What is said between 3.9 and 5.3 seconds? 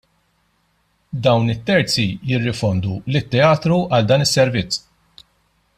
għal dan is-servizz.